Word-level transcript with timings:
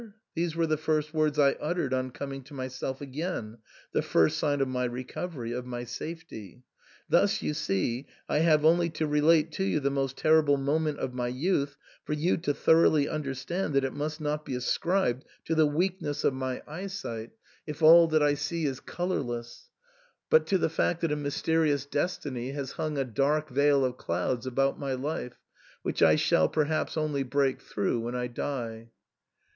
"these 0.35 0.55
were 0.55 0.65
the 0.65 0.77
first 0.77 1.13
words 1.13 1.37
I 1.37 1.51
uttered 1.59 1.93
on 1.93 2.09
coming 2.09 2.41
to 2.45 2.55
myself 2.55 3.01
again, 3.01 3.59
the 3.91 4.01
first 4.01 4.39
sign 4.39 4.59
of 4.59 4.67
my 4.67 4.83
recovery, 4.85 5.51
of 5.51 5.67
my 5.67 5.83
safety. 5.83 6.63
Thus, 7.07 7.43
you 7.43 7.53
see, 7.53 8.07
I 8.27 8.39
have 8.39 8.65
only 8.65 8.89
to 8.89 9.05
relate 9.05 9.51
to 9.51 9.63
you 9.63 9.79
the 9.79 9.91
most 9.91 10.17
terrible 10.17 10.57
moment 10.57 10.97
of 10.97 11.13
my 11.13 11.27
youth 11.27 11.77
for 12.03 12.13
you 12.13 12.37
to 12.37 12.51
thoroughly 12.51 13.07
understand 13.07 13.75
that 13.75 13.83
it 13.83 13.93
must 13.93 14.19
not 14.19 14.43
be 14.43 14.55
ascribed 14.55 15.23
to 15.45 15.53
the 15.53 15.67
weakness 15.67 16.23
of 16.23 16.33
my 16.33 16.63
eyesight 16.67 17.29
THE 17.67 17.73
SAND 17.75 17.81
MAN. 17.87 17.91
177 17.91 17.91
if 17.91 17.91
all 17.91 18.07
that 18.07 18.23
I 18.23 18.33
see 18.33 18.65
is 18.65 18.79
colourless, 18.79 19.69
but 20.31 20.47
to 20.47 20.57
the 20.57 20.67
fact 20.69 21.01
that 21.01 21.11
a 21.11 21.15
mys 21.15 21.39
terious 21.43 21.87
destiny 21.87 22.53
has 22.53 22.71
hung 22.71 22.97
a 22.97 23.05
dark 23.05 23.51
veil 23.51 23.85
of 23.85 23.97
clouds 23.97 24.47
about 24.47 24.79
my 24.79 24.93
life, 24.93 25.37
which 25.83 26.01
I 26.01 26.15
shall 26.15 26.49
perhaps 26.49 26.97
only 26.97 27.21
break 27.21 27.61
through 27.61 27.99
When 27.99 28.15
I 28.15 28.25
die. 28.25 28.89